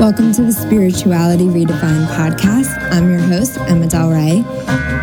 [0.00, 2.76] Welcome to the Spirituality Redefined podcast.
[2.90, 4.42] I'm your host, Emma Del Rey.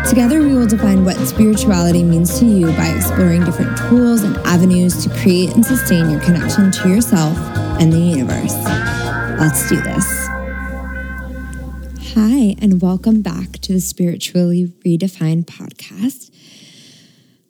[0.06, 5.02] Together, we will define what spirituality means to you by exploring different tools and avenues
[5.04, 7.34] to create and sustain your connection to yourself
[7.80, 8.52] and the universe.
[9.40, 10.26] Let's do this.
[12.14, 16.30] Hi, and welcome back to the Spiritually Redefined podcast.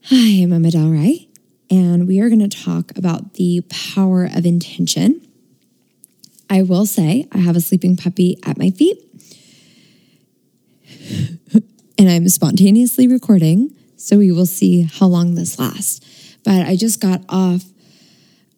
[0.05, 1.30] Hi, I'm Emma Del Rey,
[1.71, 3.63] and we are going to talk about the
[3.95, 5.27] power of intention.
[6.51, 8.99] I will say I have a sleeping puppy at my feet,
[11.99, 16.37] and I'm spontaneously recording, so we will see how long this lasts.
[16.45, 17.63] But I just got off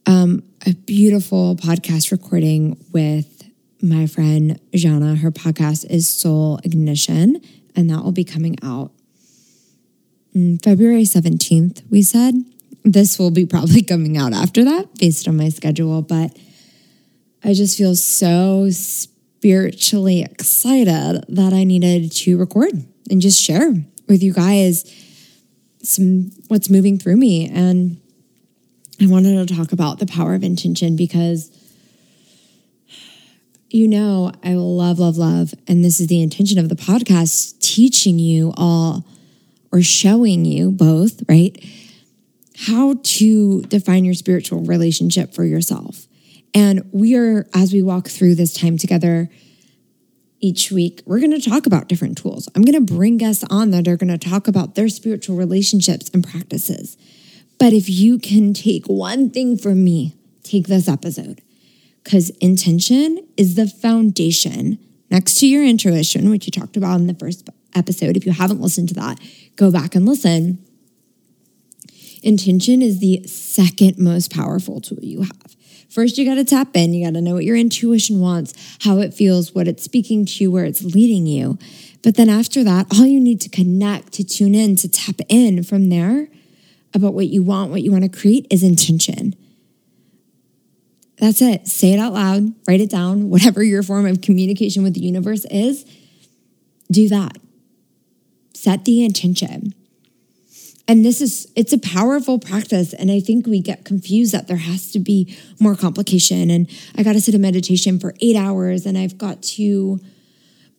[0.06, 3.50] um, a beautiful podcast recording with
[3.82, 5.16] my friend Jana.
[5.16, 7.42] Her podcast is Soul Ignition,
[7.76, 8.92] and that will be coming out
[10.62, 12.34] February 17th, we said.
[12.84, 16.36] This will be probably coming out after that based on my schedule, but
[17.44, 22.72] I just feel so spiritually excited that I needed to record
[23.10, 23.74] and just share
[24.08, 24.90] with you guys
[25.82, 28.00] some what's moving through me and
[29.00, 31.50] I wanted to talk about the power of intention because
[33.68, 38.20] you know I love love love and this is the intention of the podcast teaching
[38.20, 39.04] you all
[39.72, 41.56] or showing you both, right?
[42.56, 46.06] How to define your spiritual relationship for yourself.
[46.54, 49.30] And we are, as we walk through this time together
[50.40, 52.48] each week, we're going to talk about different tools.
[52.54, 56.10] I'm going to bring guests on that are going to talk about their spiritual relationships
[56.12, 56.96] and practices.
[57.58, 61.40] But if you can take one thing from me, take this episode
[62.02, 64.78] because intention is the foundation
[65.10, 68.16] next to your intuition, which you talked about in the first episode.
[68.16, 69.20] If you haven't listened to that,
[69.56, 70.64] go back and listen.
[72.22, 75.56] Intention is the second most powerful tool you have.
[75.90, 76.94] First, you got to tap in.
[76.94, 80.44] You got to know what your intuition wants, how it feels, what it's speaking to
[80.44, 81.58] you, where it's leading you.
[82.02, 85.62] But then after that, all you need to connect, to tune in, to tap in
[85.62, 86.28] from there
[86.94, 89.34] about what you want, what you want to create is intention.
[91.18, 91.68] That's it.
[91.68, 95.44] Say it out loud, write it down, whatever your form of communication with the universe
[95.50, 95.84] is,
[96.90, 97.38] do that.
[98.54, 99.74] Set the intention.
[100.88, 102.92] And this is, it's a powerful practice.
[102.92, 106.50] And I think we get confused that there has to be more complication.
[106.50, 110.00] And I got to sit in meditation for eight hours and I've got to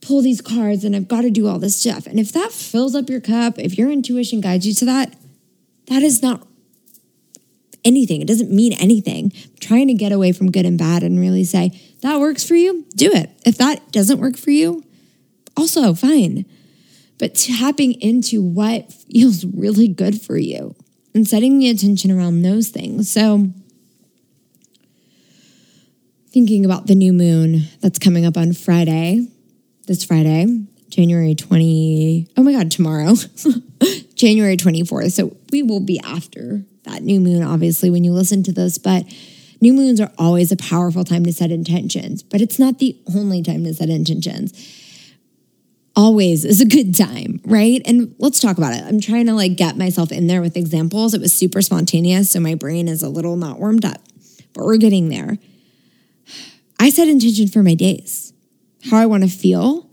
[0.01, 2.05] pull these cards and I've got to do all this stuff.
[2.05, 5.15] And if that fills up your cup, if your intuition guides you to that,
[5.87, 6.45] that is not
[7.85, 8.21] anything.
[8.21, 9.31] It doesn't mean anything.
[9.35, 12.55] I'm trying to get away from good and bad and really say, that works for
[12.55, 13.29] you, do it.
[13.45, 14.83] If that doesn't work for you,
[15.55, 16.45] also fine
[17.23, 20.75] but tapping into what feels really good for you
[21.15, 23.09] and setting the attention around those things.
[23.09, 23.49] So,
[26.31, 29.25] thinking about the new moon that's coming up on Friday,
[29.87, 33.13] this Friday, January 20, oh my God, tomorrow,
[34.15, 35.13] January 24th.
[35.13, 39.05] So, we will be after that new moon, obviously, when you listen to this, but
[39.61, 43.41] new moons are always a powerful time to set intentions, but it's not the only
[43.41, 44.51] time to set intentions
[45.95, 47.81] always is a good time, right?
[47.85, 48.83] And let's talk about it.
[48.83, 51.13] I'm trying to like get myself in there with examples.
[51.13, 54.01] It was super spontaneous, so my brain is a little not warmed up,
[54.53, 55.37] but we're getting there.
[56.79, 58.33] I set intention for my days,
[58.89, 59.89] how I want to feel,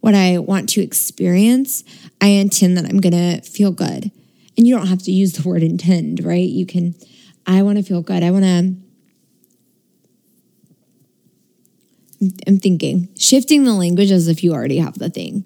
[0.00, 1.84] what I want to experience.
[2.20, 4.10] I intend that I'm going to feel good.
[4.56, 6.48] And you don't have to use the word intend, right?
[6.48, 6.94] You can,
[7.46, 8.22] I want to feel good.
[8.22, 8.74] I want to
[12.46, 15.44] I'm thinking, shifting the language as if you already have the thing.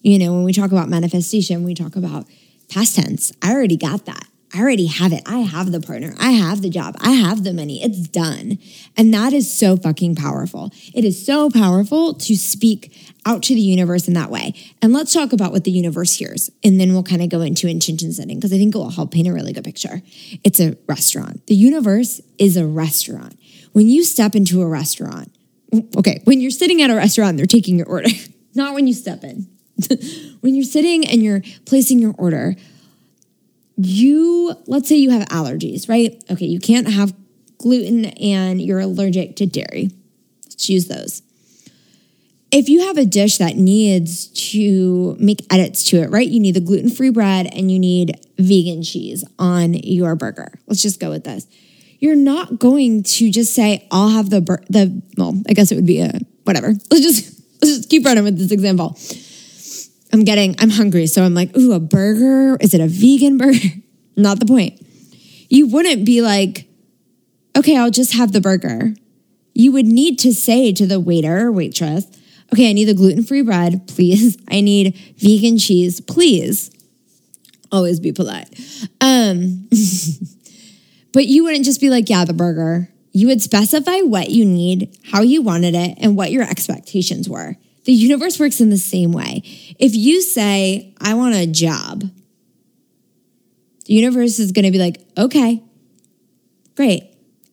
[0.00, 2.26] You know, when we talk about manifestation, we talk about
[2.68, 3.32] past tense.
[3.42, 4.26] I already got that.
[4.54, 5.22] I already have it.
[5.26, 6.14] I have the partner.
[6.18, 6.96] I have the job.
[7.00, 7.82] I have the money.
[7.82, 8.58] It's done.
[8.96, 10.72] And that is so fucking powerful.
[10.94, 14.54] It is so powerful to speak out to the universe in that way.
[14.80, 16.48] And let's talk about what the universe hears.
[16.62, 19.10] And then we'll kind of go into intention setting because I think it will help
[19.10, 20.00] paint a really good picture.
[20.44, 21.46] It's a restaurant.
[21.48, 23.38] The universe is a restaurant.
[23.72, 25.35] When you step into a restaurant,
[25.96, 28.08] okay, when you're sitting at a restaurant, they're taking your order,
[28.54, 29.48] not when you step in.
[30.40, 32.54] when you're sitting and you're placing your order,
[33.76, 36.22] you, let's say you have allergies, right?
[36.30, 37.14] Okay, you can't have
[37.58, 39.90] gluten and you're allergic to dairy.
[40.44, 41.22] Let's use those.
[42.50, 46.26] If you have a dish that needs to make edits to it, right?
[46.26, 50.58] You need the gluten free bread and you need vegan cheese on your burger.
[50.66, 51.46] Let's just go with this
[51.98, 55.76] you're not going to just say, I'll have the, bur- the, well, I guess it
[55.76, 56.12] would be a,
[56.44, 56.68] whatever.
[56.90, 58.98] Let's just, let's just keep running with this example.
[60.12, 61.06] I'm getting, I'm hungry.
[61.06, 62.56] So I'm like, ooh, a burger.
[62.60, 63.68] Is it a vegan burger?
[64.16, 64.80] not the point.
[65.48, 66.68] You wouldn't be like,
[67.56, 68.94] okay, I'll just have the burger.
[69.54, 72.06] You would need to say to the waiter or waitress,
[72.52, 74.38] okay, I need the gluten free bread, please.
[74.48, 76.70] I need vegan cheese, please.
[77.72, 78.48] Always be polite.
[79.00, 79.68] Um,
[81.16, 82.90] but you wouldn't just be like, yeah, the burger.
[83.10, 87.56] You would specify what you need, how you wanted it, and what your expectations were.
[87.84, 89.40] The universe works in the same way.
[89.78, 92.02] If you say, I want a job,
[93.86, 95.62] the universe is going to be like, okay,
[96.74, 97.04] great.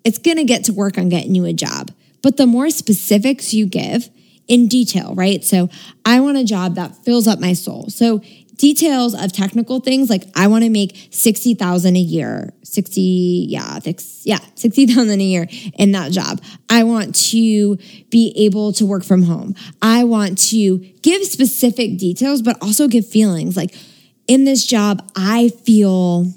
[0.03, 1.91] It's going to get to work on getting you a job.
[2.21, 4.09] But the more specifics you give
[4.45, 5.41] in detail, right?
[5.41, 5.69] So
[6.05, 7.85] I want a job that fills up my soul.
[7.87, 8.21] So
[8.57, 12.53] details of technical things like I want to make 60,000 a year.
[12.73, 13.79] 60 yeah,
[14.23, 15.47] yeah, 60,000 a year
[15.77, 16.41] in that job.
[16.69, 17.77] I want to
[18.09, 19.55] be able to work from home.
[19.81, 23.75] I want to give specific details but also give feelings like
[24.27, 26.33] in this job I feel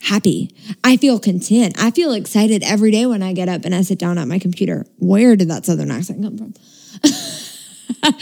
[0.00, 0.54] happy.
[0.84, 1.74] I feel content.
[1.78, 4.38] I feel excited every day when I get up and I sit down at my
[4.38, 4.86] computer.
[4.98, 6.54] Where did that southern accent come from?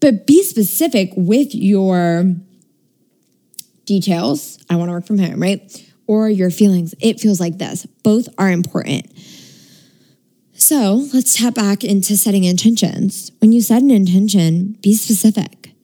[0.00, 2.34] but be specific with your
[3.84, 4.58] details.
[4.70, 5.92] I want to work from home, right?
[6.06, 6.94] Or your feelings.
[7.00, 7.86] It feels like this.
[8.02, 9.10] Both are important.
[10.54, 13.32] So let's tap back into setting intentions.
[13.40, 15.74] When you set an intention, be specific.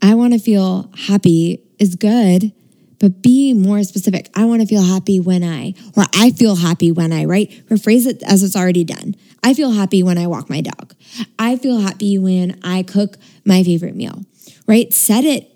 [0.00, 2.52] I want to feel happy is good,
[2.98, 4.30] but be more specific.
[4.34, 7.50] I want to feel happy when I, or I feel happy when I, right?
[7.68, 9.16] Rephrase it as it's already done.
[9.42, 10.94] I feel happy when I walk my dog.
[11.38, 14.24] I feel happy when I cook my favorite meal,
[14.66, 14.92] right?
[14.92, 15.49] Set it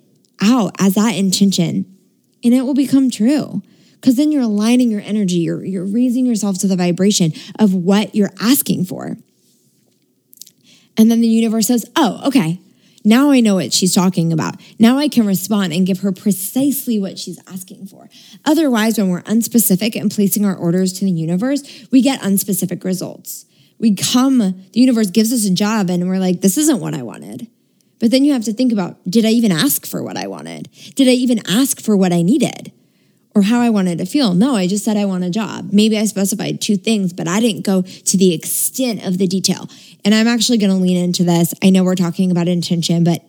[0.45, 1.87] out as that intention
[2.45, 3.63] and it will become true.
[3.95, 8.15] Because then you're aligning your energy, you're, you're raising yourself to the vibration of what
[8.15, 9.17] you're asking for.
[10.99, 12.61] And then the universe says, oh, okay,
[13.03, 14.61] now I know what she's talking about.
[14.79, 18.11] Now I can respond and give her precisely what she's asking for.
[18.45, 23.47] Otherwise, when we're unspecific and placing our orders to the universe, we get unspecific results.
[23.79, 27.03] We come, the universe gives us a job and we're like, this isn't what I
[27.03, 27.49] wanted.
[27.99, 30.69] But then you have to think about did I even ask for what I wanted?
[30.95, 32.73] Did I even ask for what I needed
[33.35, 34.35] or how I wanted to feel?
[34.35, 35.71] No, I just said I want a job.
[35.73, 39.69] Maybe I specified two things, but I didn't go to the extent of the detail.
[40.05, 41.55] And I'm actually going to lean into this.
[41.63, 43.25] I know we're talking about intention, but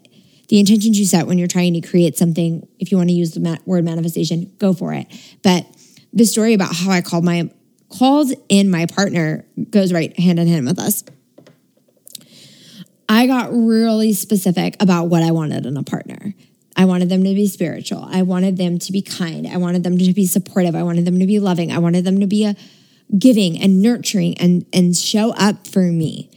[0.49, 3.31] the intentions you set when you're trying to create something, if you want to use
[3.31, 5.07] the word manifestation, go for it.
[5.41, 5.65] But
[6.13, 7.49] the story about how I called my
[7.89, 11.03] called in my partner goes right hand in hand with us.
[13.07, 16.33] I got really specific about what I wanted in a partner.
[16.75, 18.07] I wanted them to be spiritual.
[18.09, 19.47] I wanted them to be kind.
[19.47, 20.75] I wanted them to be supportive.
[20.75, 21.71] I wanted them to be loving.
[21.71, 22.55] I wanted them to be a
[23.17, 26.29] giving and nurturing and and show up for me.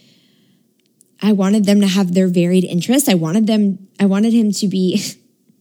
[1.21, 3.09] I wanted them to have their varied interests.
[3.09, 5.03] I wanted them I wanted him to be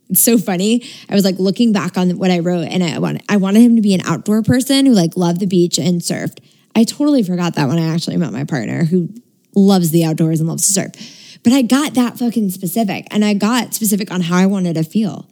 [0.09, 0.83] it's so funny.
[1.09, 3.75] I was like looking back on what I wrote and I wanted I wanted him
[3.77, 6.39] to be an outdoor person who like loved the beach and surfed.
[6.75, 9.09] I totally forgot that when I actually met my partner who
[9.57, 11.39] loves the outdoors and loves to surf.
[11.44, 14.83] But I got that fucking specific and I got specific on how I wanted to
[14.83, 15.30] feel.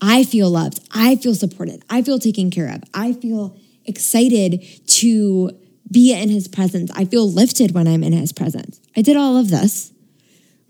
[0.00, 0.80] I feel loved.
[0.92, 1.82] I feel supported.
[1.90, 2.82] I feel taken care of.
[2.94, 5.50] I feel excited to
[5.90, 6.90] be in his presence.
[6.94, 8.80] I feel lifted when I'm in his presence.
[8.96, 9.92] I did all of this,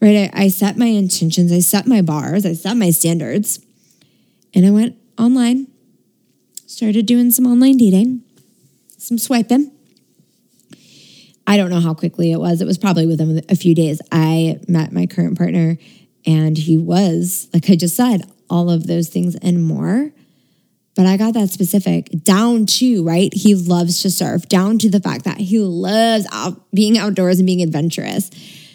[0.00, 0.30] right?
[0.32, 3.64] I, I set my intentions, I set my bars, I set my standards,
[4.54, 5.66] and I went online,
[6.66, 8.22] started doing some online dating,
[8.96, 9.72] some swiping.
[11.48, 12.60] I don't know how quickly it was.
[12.60, 14.02] It was probably within a few days.
[14.12, 15.78] I met my current partner,
[16.26, 20.12] and he was, like I just said, all of those things and more.
[20.94, 23.32] But I got that specific down to, right?
[23.32, 27.46] He loves to surf, down to the fact that he loves out, being outdoors and
[27.46, 28.28] being adventurous.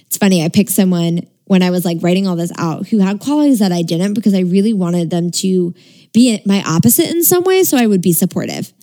[0.08, 3.20] It's funny, I picked someone when I was like writing all this out who had
[3.20, 5.76] qualities that I didn't because I really wanted them to
[6.12, 7.64] be my opposite in some way.
[7.64, 8.74] So I would be supportive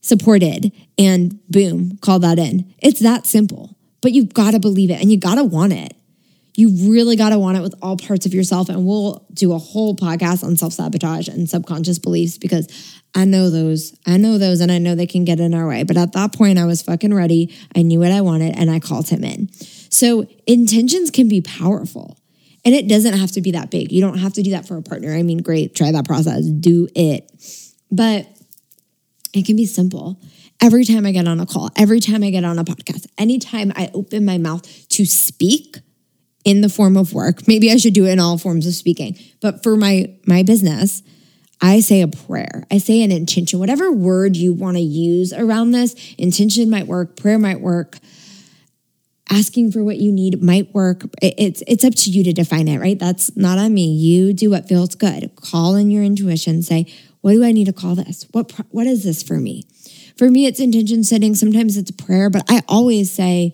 [0.00, 2.74] supported, and boom, call that in.
[2.78, 5.94] It's that simple, but you've got to believe it and you got to want it.
[6.56, 8.68] You really got to want it with all parts of yourself.
[8.68, 12.66] And we'll do a whole podcast on self sabotage and subconscious beliefs because
[13.14, 13.96] I know those.
[14.06, 15.84] I know those and I know they can get in our way.
[15.84, 17.54] But at that point, I was fucking ready.
[17.76, 19.52] I knew what I wanted and I called him in.
[19.52, 22.18] So intentions can be powerful.
[22.64, 23.92] And it doesn't have to be that big.
[23.92, 25.14] You don't have to do that for a partner.
[25.14, 27.30] I mean, great, try that process, do it.
[27.90, 28.26] But
[29.38, 30.20] it can be simple.
[30.60, 33.72] Every time I get on a call, every time I get on a podcast, anytime
[33.76, 35.78] I open my mouth to speak
[36.44, 39.16] in the form of work, maybe I should do it in all forms of speaking.
[39.40, 41.02] But for my my business,
[41.60, 42.64] I say a prayer.
[42.70, 45.94] I say an intention, whatever word you want to use around this.
[46.16, 47.98] Intention might work, prayer might work.
[49.30, 51.04] Asking for what you need might work.
[51.20, 52.98] It's it's up to you to define it, right?
[52.98, 53.92] That's not on me.
[53.92, 55.30] You do what feels good.
[55.36, 56.62] Call in your intuition.
[56.62, 56.86] Say,
[57.28, 58.26] What do I need to call this?
[58.32, 59.64] What what is this for me?
[60.16, 61.34] For me, it's intention setting.
[61.34, 63.52] Sometimes it's a prayer, but I always say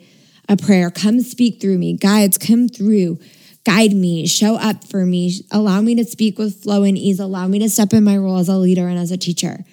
[0.48, 0.92] a prayer.
[0.92, 1.96] Come speak through me.
[1.96, 3.18] Guides, come through.
[3.64, 7.48] Guide me, show up for me, allow me to speak with flow and ease, allow
[7.48, 9.64] me to step in my role as a leader and as a teacher.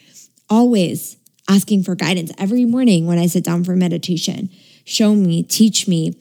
[0.50, 1.18] Always
[1.48, 4.50] asking for guidance every morning when I sit down for meditation.
[4.84, 6.18] Show me, teach me.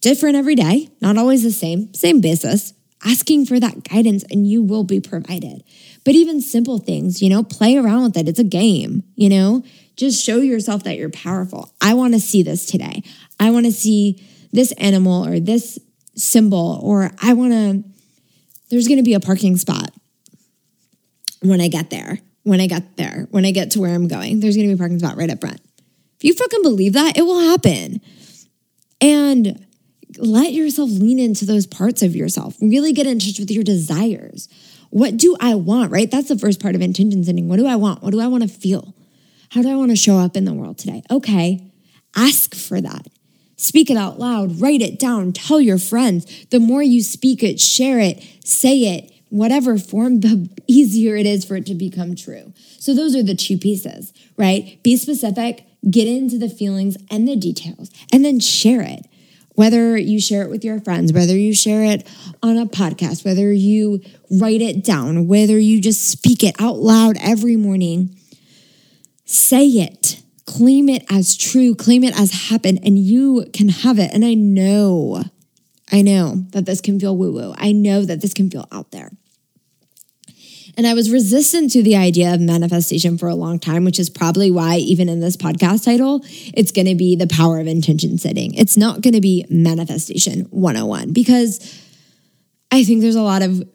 [0.00, 2.74] Different every day, not always the same, same basis.
[3.04, 5.62] Asking for that guidance and you will be provided.
[6.04, 8.28] But even simple things, you know, play around with it.
[8.28, 9.64] It's a game, you know,
[9.96, 11.72] just show yourself that you're powerful.
[11.80, 13.02] I want to see this today.
[13.38, 14.22] I want to see
[14.52, 15.78] this animal or this
[16.14, 17.84] symbol, or I want to,
[18.70, 19.90] there's going to be a parking spot
[21.42, 22.18] when I get there.
[22.42, 24.78] When I get there, when I get to where I'm going, there's going to be
[24.78, 25.60] a parking spot right up front.
[26.16, 28.00] If you fucking believe that, it will happen.
[29.00, 29.65] And
[30.18, 32.56] let yourself lean into those parts of yourself.
[32.60, 34.48] Really get in touch with your desires.
[34.90, 36.10] What do I want, right?
[36.10, 37.48] That's the first part of intention setting.
[37.48, 38.02] What do I want?
[38.02, 38.94] What do I want to feel?
[39.50, 41.02] How do I want to show up in the world today?
[41.10, 41.70] Okay,
[42.14, 43.06] ask for that.
[43.56, 46.46] Speak it out loud, write it down, tell your friends.
[46.50, 51.44] The more you speak it, share it, say it, whatever form, the easier it is
[51.44, 52.52] for it to become true.
[52.78, 54.78] So, those are the two pieces, right?
[54.82, 59.06] Be specific, get into the feelings and the details, and then share it
[59.56, 62.06] whether you share it with your friends, whether you share it
[62.42, 67.16] on a podcast, whether you write it down, whether you just speak it out loud
[67.20, 68.16] every morning,
[69.24, 74.10] say it, claim it as true, claim it as happened, and you can have it.
[74.12, 75.24] And I know,
[75.90, 77.54] I know that this can feel woo woo.
[77.56, 79.10] I know that this can feel out there.
[80.76, 84.10] And I was resistant to the idea of manifestation for a long time, which is
[84.10, 86.20] probably why, even in this podcast title,
[86.54, 88.52] it's going to be the power of intention setting.
[88.54, 91.82] It's not going to be manifestation 101 because
[92.70, 93.66] I think there's a lot of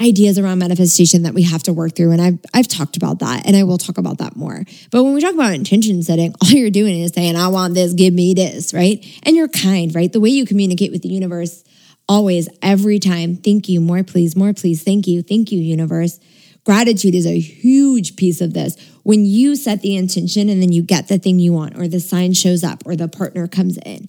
[0.00, 2.10] ideas around manifestation that we have to work through.
[2.10, 4.64] And I've, I've talked about that and I will talk about that more.
[4.90, 7.94] But when we talk about intention setting, all you're doing is saying, I want this,
[7.94, 9.04] give me this, right?
[9.22, 10.12] And you're kind, right?
[10.12, 11.63] The way you communicate with the universe
[12.08, 13.36] always, every time.
[13.36, 14.82] Thank you, more please, more please.
[14.82, 16.20] Thank you, thank you, universe.
[16.64, 18.76] Gratitude is a huge piece of this.
[19.02, 22.00] When you set the intention and then you get the thing you want, or the
[22.00, 24.08] sign shows up, or the partner comes in,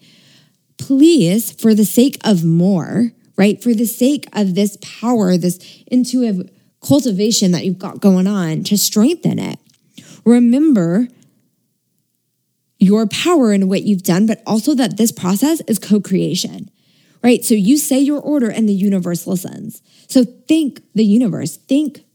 [0.78, 3.62] please, for the sake of more, right?
[3.62, 6.50] For the sake of this power, this intuitive
[6.82, 9.60] cultivation that you've got going on, to strengthen it,
[10.24, 11.08] remember
[12.80, 16.70] your power in what you've done, but also that this process is co creation
[17.26, 17.44] right?
[17.44, 19.82] So you say your order and the universe listens.
[20.08, 22.06] So think the universe, think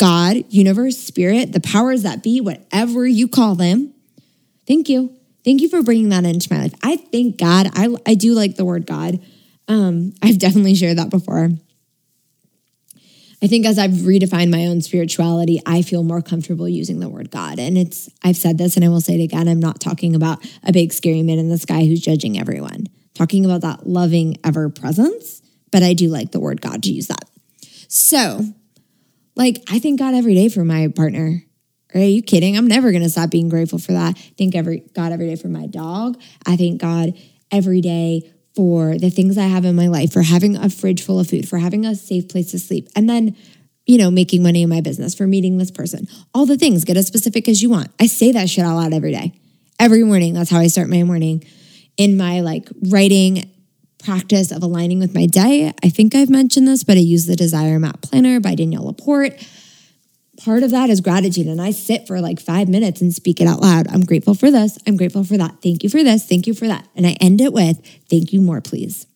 [0.00, 3.94] God, universe, spirit, the powers that be, whatever you call them.
[4.66, 5.14] Thank you.
[5.44, 6.74] Thank you for bringing that into my life.
[6.82, 7.68] I thank God.
[7.74, 9.20] I, I do like the word God.
[9.68, 11.50] Um, I've definitely shared that before.
[13.40, 17.30] I think as I've redefined my own spirituality, I feel more comfortable using the word
[17.30, 17.60] God.
[17.60, 19.46] And it's, I've said this and I will say it again.
[19.46, 22.85] I'm not talking about a big scary man in the sky who's judging everyone
[23.16, 25.42] talking about that loving ever presence,
[25.72, 27.24] but I do like the word God to use that.
[27.88, 28.40] So,
[29.34, 31.42] like, I thank God every day for my partner.
[31.94, 32.56] Are you kidding?
[32.56, 34.18] I'm never going to stop being grateful for that.
[34.36, 36.20] Thank every God every day for my dog.
[36.44, 37.14] I thank God
[37.50, 41.20] every day for the things I have in my life, for having a fridge full
[41.20, 43.36] of food, for having a safe place to sleep, and then,
[43.86, 46.08] you know, making money in my business, for meeting this person.
[46.34, 47.88] All the things, get as specific as you want.
[48.00, 49.38] I say that shit out loud every day.
[49.78, 50.32] Every morning.
[50.32, 51.44] That's how I start my morning
[51.96, 53.50] in my like writing
[54.06, 55.72] practice of aligning with my day.
[55.82, 59.34] I think I've mentioned this, but I use the Desire Map Planner by Danielle Laporte.
[60.38, 61.46] Part of that is gratitude.
[61.46, 63.88] And I sit for like five minutes and speak it out loud.
[63.88, 64.78] I'm grateful for this.
[64.86, 65.62] I'm grateful for that.
[65.62, 66.24] Thank you for this.
[66.26, 66.86] Thank you for that.
[66.94, 69.06] And I end it with, thank you more, please.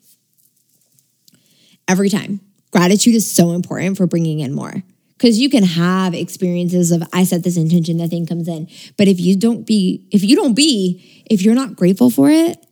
[1.87, 2.41] Every time.
[2.73, 4.83] Gratitude is so important for bringing in more
[5.21, 9.09] because you can have experiences of i set this intention that thing comes in but
[9.09, 12.65] if you don't be if you don't be if you're not grateful for it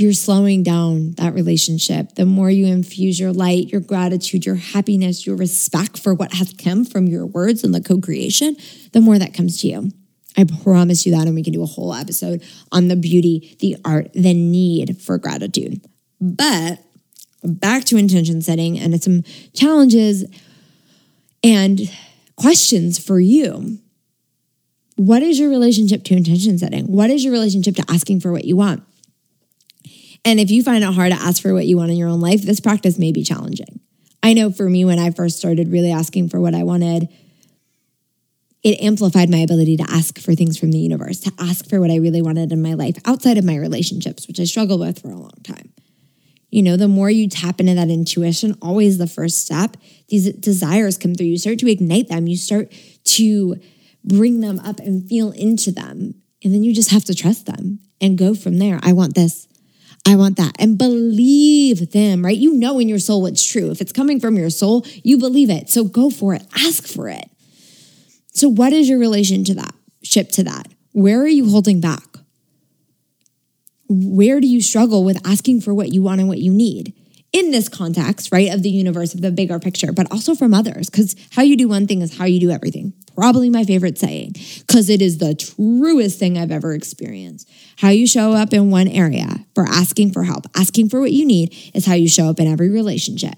[0.00, 2.14] you're slowing down that relationship.
[2.14, 6.54] The more you infuse your light, your gratitude, your happiness, your respect for what has
[6.54, 8.56] come from your words and the co creation,
[8.92, 9.90] the more that comes to you.
[10.36, 11.26] I promise you that.
[11.26, 12.42] And we can do a whole episode
[12.72, 15.80] on the beauty, the art, the need for gratitude.
[16.20, 16.78] But
[17.42, 19.22] back to intention setting and some
[19.54, 20.24] challenges
[21.42, 21.80] and
[22.36, 23.78] questions for you.
[24.96, 26.86] What is your relationship to intention setting?
[26.86, 28.82] What is your relationship to asking for what you want?
[30.24, 32.20] And if you find it hard to ask for what you want in your own
[32.20, 33.80] life, this practice may be challenging.
[34.22, 37.08] I know for me, when I first started really asking for what I wanted,
[38.62, 41.90] it amplified my ability to ask for things from the universe, to ask for what
[41.90, 45.08] I really wanted in my life outside of my relationships, which I struggled with for
[45.08, 45.72] a long time.
[46.50, 49.76] You know, the more you tap into that intuition, always the first step,
[50.08, 51.28] these desires come through.
[51.28, 52.26] You start to ignite them.
[52.26, 52.72] You start
[53.04, 53.56] to
[54.04, 56.14] bring them up and feel into them.
[56.42, 58.80] And then you just have to trust them and go from there.
[58.82, 59.46] I want this.
[60.10, 60.56] I want that.
[60.58, 62.36] And believe them, right?
[62.36, 63.70] You know in your soul what's true.
[63.70, 65.70] If it's coming from your soul, you believe it.
[65.70, 66.42] So go for it.
[66.54, 67.30] Ask for it.
[68.32, 69.72] So, what is your relation to that?
[70.02, 70.66] Ship to that?
[70.92, 72.02] Where are you holding back?
[73.88, 76.94] Where do you struggle with asking for what you want and what you need?
[77.32, 80.90] in this context, right, of the universe, of the bigger picture, but also from others.
[80.90, 82.92] Because how you do one thing is how you do everything.
[83.20, 87.50] Probably my favorite saying, because it is the truest thing I've ever experienced.
[87.76, 91.26] How you show up in one area for asking for help, asking for what you
[91.26, 93.34] need, is how you show up in every relationship.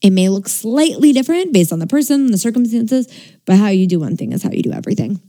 [0.00, 3.12] It may look slightly different based on the person, the circumstances,
[3.46, 5.20] but how you do one thing is how you do everything.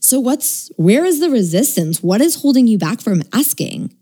[0.00, 2.02] So, what's where is the resistance?
[2.02, 3.96] What is holding you back from asking?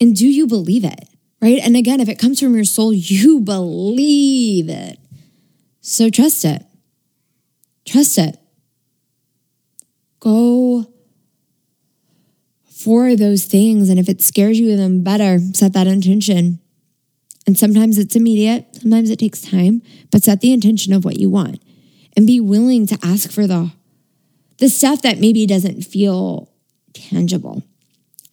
[0.00, 1.08] And do you believe it?
[1.42, 1.58] Right?
[1.58, 5.00] And again, if it comes from your soul, you believe it.
[5.80, 6.64] So trust it.
[7.86, 8.38] Trust it.
[10.20, 10.86] Go
[12.70, 13.88] for those things.
[13.88, 16.60] And if it scares you, then better set that intention.
[17.46, 21.28] And sometimes it's immediate, sometimes it takes time, but set the intention of what you
[21.28, 21.62] want
[22.16, 23.70] and be willing to ask for the
[24.58, 26.48] the stuff that maybe doesn't feel
[26.92, 27.62] tangible.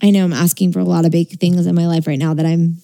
[0.02, 2.34] I know I'm asking for a lot of big things in my life right now
[2.34, 2.78] that I'm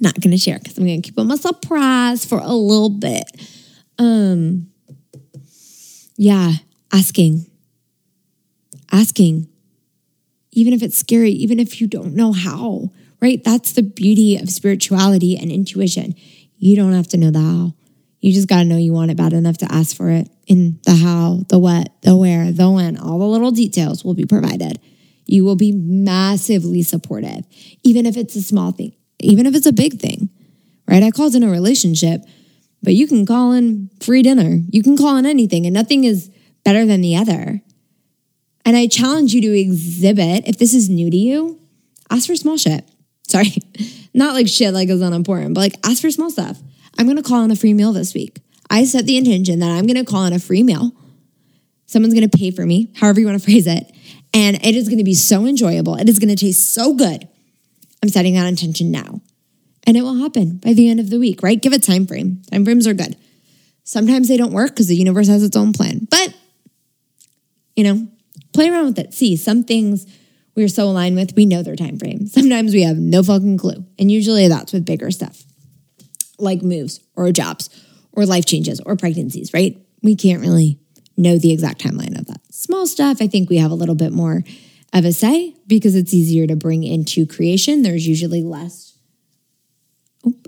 [0.00, 2.90] not going to share because I'm going to keep them a surprise for a little
[2.90, 3.24] bit.
[3.98, 4.70] Um,
[6.18, 6.52] yeah,
[6.92, 7.46] asking,
[8.92, 9.48] asking,
[10.52, 12.90] even if it's scary, even if you don't know how,
[13.22, 13.42] right?
[13.42, 16.14] That's the beauty of spirituality and intuition.
[16.58, 17.74] You don't have to know the how.
[18.20, 20.28] You just got to know you want it bad enough to ask for it.
[20.46, 24.26] In the how, the what, the where, the when, all the little details will be
[24.26, 24.78] provided
[25.28, 27.44] you will be massively supportive,
[27.84, 30.30] even if it's a small thing, even if it's a big thing,
[30.88, 31.02] right?
[31.02, 32.22] I called in a relationship,
[32.82, 34.62] but you can call in free dinner.
[34.70, 36.30] You can call in anything, and nothing is
[36.64, 37.62] better than the other.
[38.64, 41.58] And I challenge you to exhibit, if this is new to you,
[42.10, 42.84] ask for small shit.
[43.28, 43.56] Sorry,
[44.14, 46.58] not like shit like it's unimportant, but like ask for small stuff.
[46.98, 48.40] I'm gonna call in a free meal this week.
[48.70, 50.92] I set the intention that I'm gonna call in a free meal.
[51.86, 53.90] Someone's gonna pay for me, however you wanna phrase it.
[54.34, 55.94] And it is to be so enjoyable.
[55.96, 57.28] It is to taste so good.
[58.02, 59.20] I'm setting that intention now.
[59.88, 61.60] And it will happen by the end of the week, right?
[61.60, 62.42] Give a time frame.
[62.52, 63.16] Time frames are good.
[63.84, 66.06] Sometimes they don't work because the universe has its own plan.
[66.10, 66.34] But,
[67.74, 68.06] you know,
[68.52, 69.14] play around with it.
[69.14, 70.06] See, some things
[70.54, 72.26] we're so aligned with, we know their time frame.
[72.26, 73.86] Sometimes we have no fucking clue.
[73.98, 75.42] And usually that's with bigger stuff
[76.38, 77.70] like moves or jobs
[78.12, 79.80] or life changes or pregnancies, right?
[80.02, 80.78] We can't really
[81.16, 82.42] know the exact timeline of that.
[82.50, 84.44] Small stuff, I think we have a little bit more
[84.92, 87.80] of a say because it's easier to bring into creation.
[87.80, 88.87] There's usually less,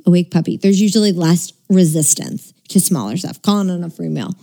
[0.07, 4.35] awake puppy, there's usually less resistance to smaller stuff, calling on a free meal.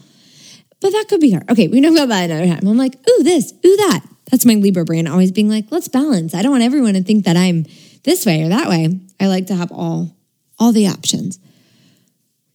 [0.79, 1.49] But that could be hard.
[1.49, 2.67] Okay, we know about that another time.
[2.67, 4.01] I'm like, ooh, this, ooh, that.
[4.29, 6.33] That's my Libra brain always being like, let's balance.
[6.33, 7.65] I don't want everyone to think that I'm
[8.03, 8.99] this way or that way.
[9.19, 10.15] I like to have all
[10.59, 11.39] all the options.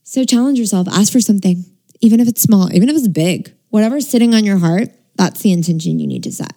[0.03, 1.65] So challenge yourself, ask for something,
[2.01, 5.51] even if it's small, even if it's big whatever's sitting on your heart, that's the
[5.51, 6.53] intention you need to set.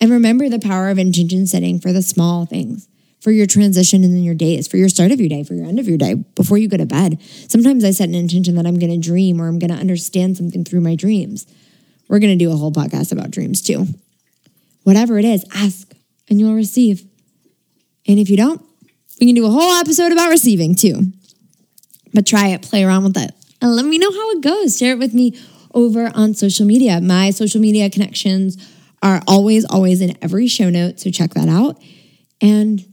[0.00, 2.88] And remember the power of intention setting for the small things,
[3.24, 5.64] for your transition and then your days, for your start of your day, for your
[5.64, 7.18] end of your day, before you go to bed.
[7.48, 10.36] Sometimes I set an intention that I'm going to dream or I'm going to understand
[10.36, 11.46] something through my dreams.
[12.06, 13.86] We're going to do a whole podcast about dreams too.
[14.82, 15.94] Whatever it is, ask
[16.28, 17.00] and you'll receive.
[18.06, 18.60] And if you don't,
[19.18, 21.10] we can do a whole episode about receiving too.
[22.12, 23.30] But try it, play around with it,
[23.62, 24.76] and let me know how it goes.
[24.76, 25.34] Share it with me
[25.72, 27.00] over on social media.
[27.00, 28.58] My social media connections
[29.02, 31.00] are always, always in every show note.
[31.00, 31.82] So check that out.
[32.42, 32.84] And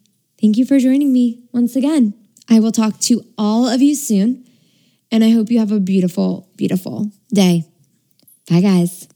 [0.41, 2.13] thank you for joining me once again.
[2.49, 4.45] I will talk to all of you soon.
[5.11, 7.65] And I hope you have a beautiful, beautiful day.
[8.49, 9.10] Bye, guys.